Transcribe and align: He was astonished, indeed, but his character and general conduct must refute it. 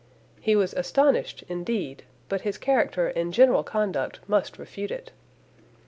He 0.39 0.55
was 0.55 0.73
astonished, 0.73 1.43
indeed, 1.47 2.05
but 2.27 2.41
his 2.41 2.57
character 2.57 3.09
and 3.09 3.31
general 3.31 3.61
conduct 3.61 4.19
must 4.27 4.57
refute 4.57 4.89
it. 4.89 5.11